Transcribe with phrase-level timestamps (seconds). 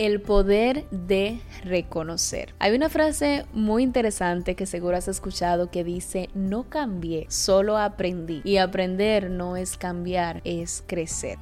[0.00, 2.54] El poder de reconocer.
[2.58, 8.40] Hay una frase muy interesante que seguro has escuchado que dice, no cambié, solo aprendí.
[8.42, 11.36] Y aprender no es cambiar, es crecer.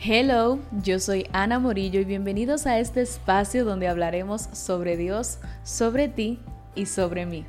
[0.00, 6.08] Hello, yo soy Ana Morillo y bienvenidos a este espacio donde hablaremos sobre Dios, sobre
[6.08, 6.40] ti
[6.74, 7.46] y sobre mí.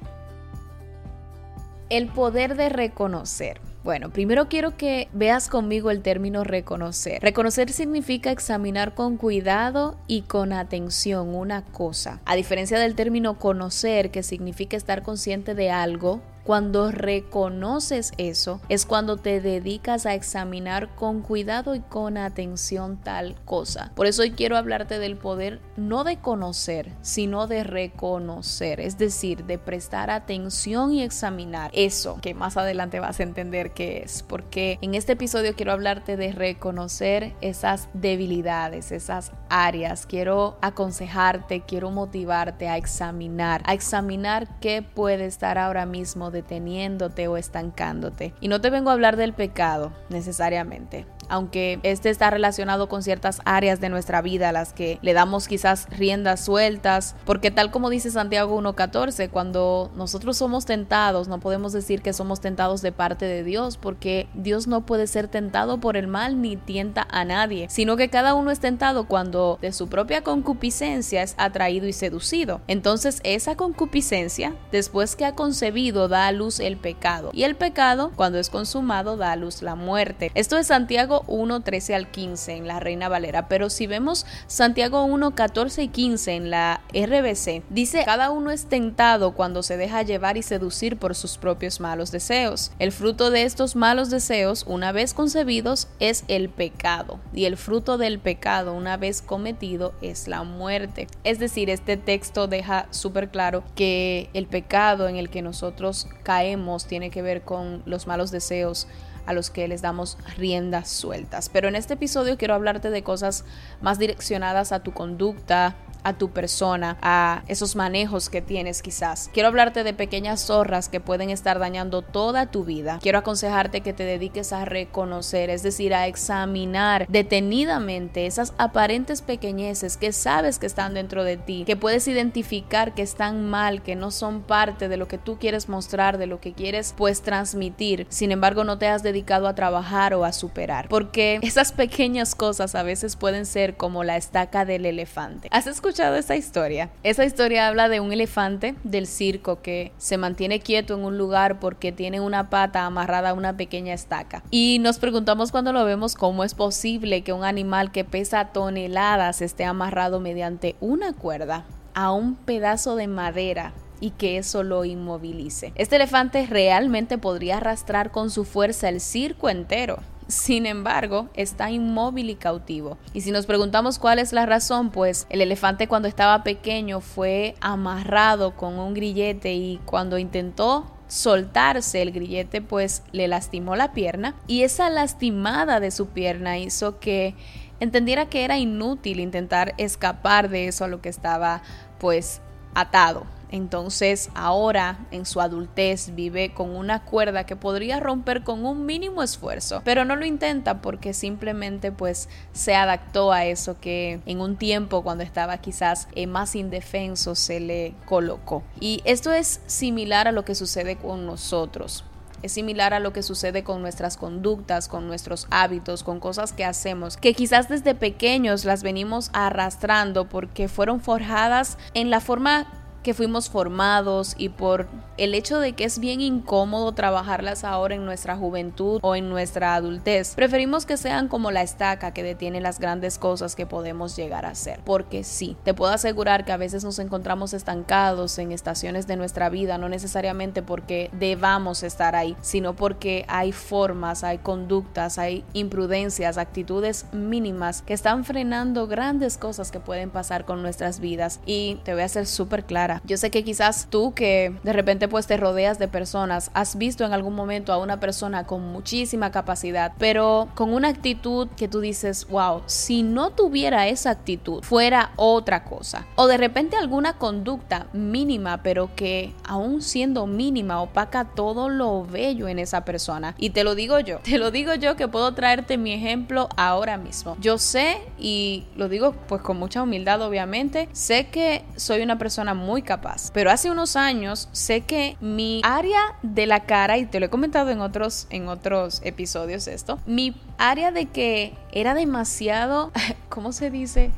[1.90, 3.60] El poder de reconocer.
[3.84, 7.21] Bueno, primero quiero que veas conmigo el término reconocer.
[7.21, 12.22] Reconocer significa examinar con cuidado y con atención una cosa.
[12.23, 18.85] A diferencia del término conocer, que significa estar consciente de algo, cuando reconoces eso es
[18.85, 23.91] cuando te dedicas a examinar con cuidado y con atención tal cosa.
[23.95, 29.45] Por eso hoy quiero hablarte del poder no de conocer, sino de reconocer, es decir,
[29.45, 34.80] de prestar atención y examinar eso que más adelante vas a entender qué es, porque
[34.81, 40.05] en este episodio quiero hablarte de reconocer esas debilidades, esas áreas.
[40.05, 47.38] Quiero aconsejarte, quiero motivarte a examinar, a examinar qué puede estar ahora mismo deteniéndote o
[47.38, 48.34] estancándote.
[48.42, 53.42] Y no te vengo a hablar del pecado necesariamente aunque este está relacionado con ciertas
[53.44, 57.90] áreas de nuestra vida a las que le damos quizás riendas sueltas, porque tal como
[57.90, 63.25] dice Santiago 1.14, cuando nosotros somos tentados, no podemos decir que somos tentados de parte
[63.25, 67.66] de Dios, porque Dios no puede ser tentado por el mal ni tienta a nadie,
[67.68, 72.62] sino que cada uno es tentado cuando de su propia concupiscencia es atraído y seducido.
[72.68, 78.12] Entonces esa concupiscencia, después que ha concebido, da a luz el pecado, y el pecado,
[78.16, 80.31] cuando es consumado, da a luz la muerte.
[80.36, 85.03] Esto es Santiago 1, 13 al 15 en la Reina Valera, pero si vemos Santiago
[85.03, 90.01] 1, 14 y 15 en la RBC, dice, cada uno es tentado cuando se deja
[90.01, 92.71] llevar y seducir por sus propios malos deseos.
[92.79, 97.97] El fruto de estos malos deseos, una vez concebidos, es el pecado, y el fruto
[97.97, 101.07] del pecado, una vez cometido, es la muerte.
[101.23, 106.85] Es decir, este texto deja súper claro que el pecado en el que nosotros caemos
[106.85, 108.88] tiene que ver con los malos deseos
[109.25, 111.50] a los que les damos riendas sueltas.
[111.50, 113.45] Pero en este episodio quiero hablarte de cosas
[113.81, 119.30] más direccionadas a tu conducta, a tu persona, a esos manejos que tienes quizás.
[119.34, 123.00] Quiero hablarte de pequeñas zorras que pueden estar dañando toda tu vida.
[123.02, 129.97] Quiero aconsejarte que te dediques a reconocer, es decir, a examinar detenidamente esas aparentes pequeñeces
[129.97, 134.12] que sabes que están dentro de ti, que puedes identificar que están mal, que no
[134.12, 138.08] son parte de lo que tú quieres mostrar, de lo que quieres pues transmitir.
[138.09, 142.75] Sin embargo, no te has dedicado a trabajar o a superar, porque esas pequeñas cosas
[142.75, 145.47] a veces pueden ser como la estaca del elefante.
[145.52, 146.90] ¿Has escuchado escuchado esa historia?
[147.04, 151.59] Esa historia habla de un elefante del circo que se mantiene quieto en un lugar
[151.59, 154.42] porque tiene una pata amarrada a una pequeña estaca.
[154.50, 159.44] Y nos preguntamos cuando lo vemos cómo es posible que un animal que pesa toneladas
[159.44, 165.74] esté amarrado mediante una cuerda a un pedazo de madera y que eso lo inmovilice.
[165.75, 170.00] Este elefante realmente podría arrastrar con su fuerza el circo entero.
[170.33, 172.97] Sin embargo, está inmóvil y cautivo.
[173.13, 177.53] Y si nos preguntamos cuál es la razón, pues el elefante cuando estaba pequeño fue
[177.61, 184.33] amarrado con un grillete y cuando intentó soltarse el grillete pues le lastimó la pierna
[184.47, 187.35] y esa lastimada de su pierna hizo que
[187.79, 191.61] entendiera que era inútil intentar escapar de eso a lo que estaba
[192.00, 192.41] pues
[192.73, 193.27] atado.
[193.53, 199.22] Entonces ahora en su adultez vive con una cuerda que podría romper con un mínimo
[199.22, 204.58] esfuerzo, pero no lo intenta porque simplemente pues se adaptó a eso que en un
[204.58, 208.63] tiempo cuando estaba quizás eh, más indefenso se le colocó.
[208.80, 212.06] Y esto es similar a lo que sucede con nosotros.
[212.42, 216.66] Es similar a lo que sucede con nuestras conductas, con nuestros hábitos, con cosas que
[216.66, 222.68] hacemos, que quizás desde pequeños las venimos arrastrando porque fueron forjadas en la forma
[223.03, 224.88] que fuimos formados y por
[225.18, 229.75] el hecho de que es bien incómodo trabajarlas ahora en nuestra juventud o en nuestra
[229.75, 234.46] adultez, preferimos que sean como la estaca que detiene las grandes cosas que podemos llegar
[234.46, 234.79] a hacer.
[234.84, 239.50] Porque sí, te puedo asegurar que a veces nos encontramos estancados en estaciones de nuestra
[239.50, 246.38] vida, no necesariamente porque debamos estar ahí, sino porque hay formas, hay conductas, hay imprudencias,
[246.38, 251.39] actitudes mínimas que están frenando grandes cosas que pueden pasar con nuestras vidas.
[251.45, 253.01] Y te voy a ser súper clara.
[253.06, 257.05] Yo sé que quizás tú que de repente pues te rodeas de personas, has visto
[257.05, 261.79] en algún momento a una persona con muchísima capacidad, pero con una actitud que tú
[261.79, 266.05] dices, wow, si no tuviera esa actitud, fuera otra cosa.
[266.15, 272.47] O de repente alguna conducta mínima, pero que aún siendo mínima opaca todo lo bello
[272.47, 273.35] en esa persona.
[273.38, 276.97] Y te lo digo yo, te lo digo yo que puedo traerte mi ejemplo ahora
[276.97, 277.38] mismo.
[277.39, 282.53] Yo sé y lo digo pues con mucha humildad obviamente, sé que soy una persona
[282.53, 287.19] muy capaz, pero hace unos años sé que mi área de la cara, y te
[287.19, 292.92] lo he comentado en otros, en otros episodios esto, mi área de que era demasiado,
[293.30, 294.12] ¿cómo se dice?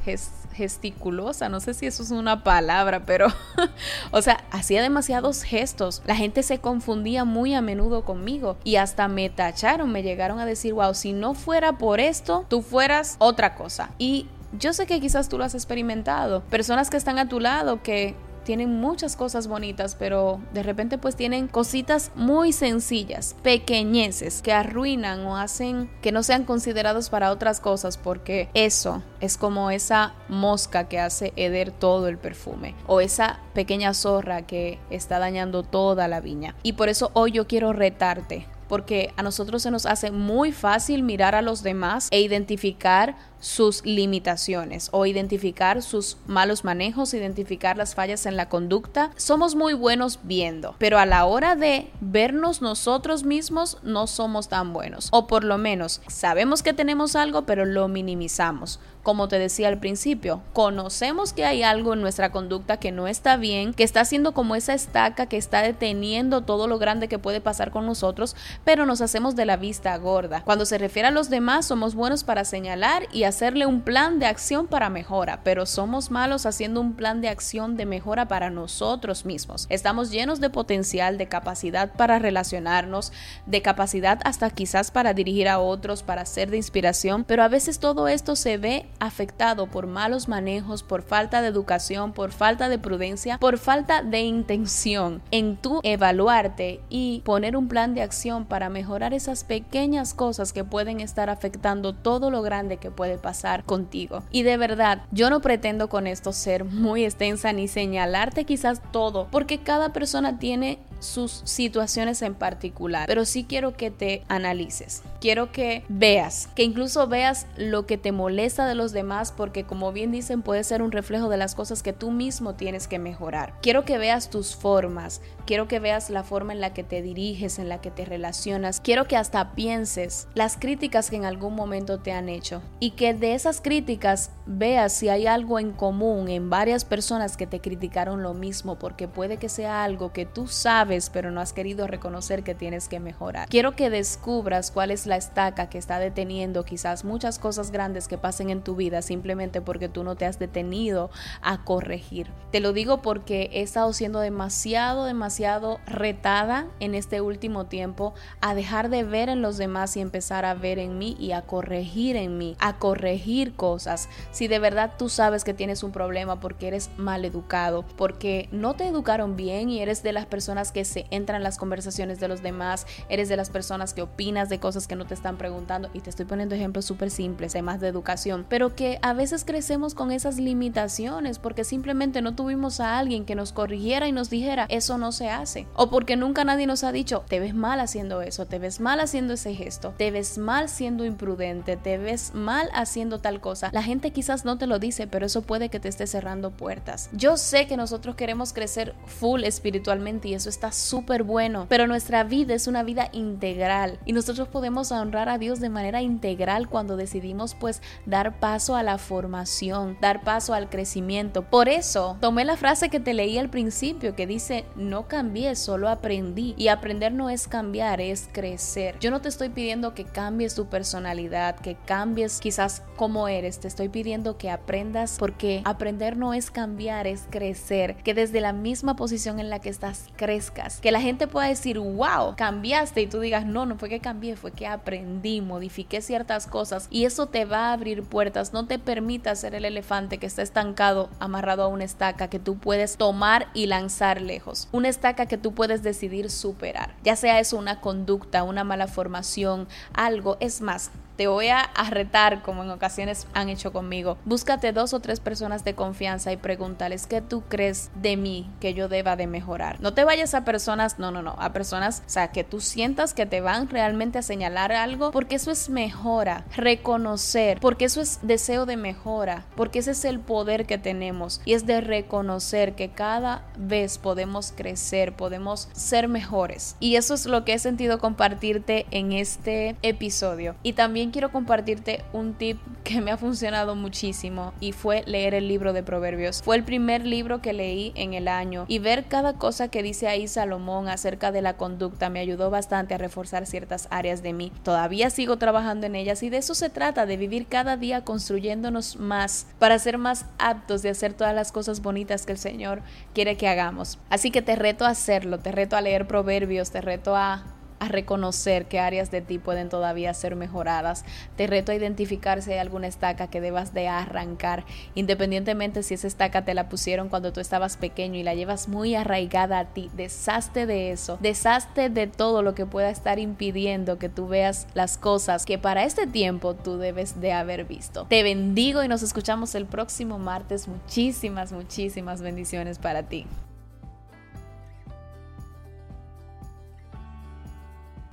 [0.56, 3.27] gesticulosa, no sé si eso es una palabra, pero,
[4.12, 6.01] o sea, hacía demasiados gestos.
[6.06, 10.45] La gente se confundía muy a menudo conmigo y hasta me tacharon, me llegaron a
[10.45, 13.92] decir, wow, si no fuera por esto, tú fueras otra cosa.
[13.98, 16.42] Y yo sé que quizás tú lo has experimentado.
[16.44, 21.18] Personas que están a tu lado que tienen muchas cosas bonitas, pero de repente pues
[21.18, 27.59] tienen cositas muy sencillas, pequeñeces, que arruinan o hacen que no sean considerados para otras
[27.59, 33.39] cosas, porque eso es como esa mosca que hace heder todo el perfume, o esa
[33.53, 36.56] pequeña zorra que está dañando toda la viña.
[36.63, 41.03] Y por eso hoy yo quiero retarte porque a nosotros se nos hace muy fácil
[41.03, 43.15] mirar a los demás e identificar
[43.45, 49.12] sus limitaciones o identificar sus malos manejos, identificar las fallas en la conducta.
[49.18, 54.74] Somos muy buenos viendo, pero a la hora de vernos nosotros mismos no somos tan
[54.74, 55.09] buenos.
[55.12, 58.80] O por lo menos sabemos que tenemos algo, pero lo minimizamos.
[59.03, 63.38] Como te decía al principio, conocemos que hay algo en nuestra conducta que no está
[63.38, 67.39] bien, que está haciendo como esa estaca que está deteniendo todo lo grande que puede
[67.39, 70.42] pasar con nosotros, pero nos hacemos de la vista gorda.
[70.44, 74.27] Cuando se refiere a los demás, somos buenos para señalar y hacerle un plan de
[74.27, 79.25] acción para mejora, pero somos malos haciendo un plan de acción de mejora para nosotros
[79.25, 79.67] mismos.
[79.69, 83.11] Estamos llenos de potencial, de capacidad para relacionarnos,
[83.45, 87.79] de capacidad hasta quizás para dirigir a otros, para ser de inspiración, pero a veces
[87.79, 92.79] todo esto se ve afectado por malos manejos, por falta de educación, por falta de
[92.79, 98.69] prudencia, por falta de intención en tu evaluarte y poner un plan de acción para
[98.69, 104.23] mejorar esas pequeñas cosas que pueden estar afectando todo lo grande que puede pasar contigo.
[104.31, 109.27] Y de verdad, yo no pretendo con esto ser muy extensa ni señalarte quizás todo,
[109.31, 115.03] porque cada persona tiene sus situaciones en particular, pero sí quiero que te analices.
[115.19, 119.92] Quiero que veas, que incluso veas lo que te molesta de los demás, porque como
[119.92, 123.53] bien dicen, puede ser un reflejo de las cosas que tú mismo tienes que mejorar.
[123.62, 127.59] Quiero que veas tus formas, quiero que veas la forma en la que te diriges,
[127.59, 128.80] en la que te relacionas.
[128.80, 133.13] Quiero que hasta pienses las críticas que en algún momento te han hecho y que
[133.13, 138.24] de esas críticas veas si hay algo en común en varias personas que te criticaron
[138.24, 142.43] lo mismo, porque puede que sea algo que tú sabes pero no has querido reconocer
[142.43, 143.49] que tienes que mejorar.
[143.49, 148.17] Quiero que descubras cuál es la estaca que está deteniendo quizás muchas cosas grandes que
[148.17, 151.09] pasen en tu vida simplemente porque tú no te has detenido
[151.41, 152.27] a corregir.
[152.51, 158.53] Te lo digo porque he estado siendo demasiado, demasiado retada en este último tiempo a
[158.53, 162.15] dejar de ver en los demás y empezar a ver en mí y a corregir
[162.15, 164.07] en mí, a corregir cosas.
[164.31, 168.75] Si de verdad tú sabes que tienes un problema porque eres mal educado, porque no
[168.75, 172.27] te educaron bien y eres de las personas que se entran en las conversaciones de
[172.27, 175.89] los demás, eres de las personas que opinas de cosas que no te están preguntando
[175.94, 179.95] y te estoy poniendo ejemplos súper simples, además de educación, pero que a veces crecemos
[179.95, 184.66] con esas limitaciones porque simplemente no tuvimos a alguien que nos corrigiera y nos dijera
[184.68, 188.21] eso no se hace o porque nunca nadie nos ha dicho te ves mal haciendo
[188.21, 192.69] eso, te ves mal haciendo ese gesto, te ves mal siendo imprudente, te ves mal
[192.74, 193.69] haciendo tal cosa.
[193.71, 197.10] La gente quizás no te lo dice, pero eso puede que te esté cerrando puertas.
[197.13, 202.24] Yo sé que nosotros queremos crecer full espiritualmente y eso está súper bueno, pero nuestra
[202.24, 206.98] vida es una vida integral y nosotros podemos honrar a Dios de manera integral cuando
[206.98, 211.44] decidimos pues dar paso a la formación, dar paso al crecimiento.
[211.44, 215.90] Por eso tomé la frase que te leí al principio que dice, no cambié, solo
[215.90, 216.56] aprendí.
[216.57, 218.98] Y aprender no es cambiar, es crecer.
[219.00, 223.68] Yo no te estoy pidiendo que cambies tu personalidad, que cambies quizás cómo eres, te
[223.68, 228.95] estoy pidiendo que aprendas porque aprender no es cambiar, es crecer, que desde la misma
[228.95, 233.19] posición en la que estás crezcas que la gente pueda decir, wow, cambiaste y tú
[233.19, 237.45] digas, no, no fue que cambié, fue que aprendí, modifiqué ciertas cosas y eso te
[237.45, 241.68] va a abrir puertas, no te permita ser el elefante que está estancado, amarrado a
[241.68, 246.31] una estaca que tú puedes tomar y lanzar lejos, una estaca que tú puedes decidir
[246.31, 251.69] superar, ya sea eso una conducta, una mala formación, algo, es más, te voy a,
[251.90, 254.18] retar como en ocasiones han hecho conmigo.
[254.26, 258.74] Búscate dos o tres personas de confianza y pregúntales qué tú crees de mí que
[258.74, 259.80] yo deba de mejorar.
[259.81, 263.14] No te vayas a personas, no, no, no, a personas, o sea, que tú sientas
[263.14, 268.19] que te van realmente a señalar algo, porque eso es mejora, reconocer, porque eso es
[268.24, 272.90] deseo de mejora, porque ese es el poder que tenemos y es de reconocer que
[272.90, 276.76] cada vez podemos crecer, podemos ser mejores.
[276.80, 280.56] Y eso es lo que he sentido compartirte en este episodio.
[280.64, 280.74] Y
[281.12, 285.83] quiero compartirte un tip que me ha funcionado muchísimo y fue leer el libro de
[285.83, 286.42] Proverbios.
[286.44, 290.07] Fue el primer libro que leí en el año y ver cada cosa que dice
[290.07, 294.52] ahí Salomón acerca de la conducta me ayudó bastante a reforzar ciertas áreas de mí.
[294.64, 298.97] Todavía sigo trabajando en ellas y de eso se trata, de vivir cada día construyéndonos
[298.97, 302.81] más para ser más aptos de hacer todas las cosas bonitas que el Señor
[303.14, 303.97] quiere que hagamos.
[304.09, 307.87] Así que te reto a hacerlo, te reto a leer Proverbios, te reto a a
[307.87, 311.05] reconocer qué áreas de ti pueden todavía ser mejoradas.
[311.35, 314.65] Te reto a identificar si hay alguna estaca que debas de arrancar,
[314.95, 318.95] independientemente si esa estaca te la pusieron cuando tú estabas pequeño y la llevas muy
[318.95, 319.89] arraigada a ti.
[319.95, 324.97] Deshazte de eso, deshazte de todo lo que pueda estar impidiendo que tú veas las
[324.97, 328.05] cosas que para este tiempo tú debes de haber visto.
[328.09, 330.67] Te bendigo y nos escuchamos el próximo martes.
[330.67, 333.25] Muchísimas, muchísimas bendiciones para ti.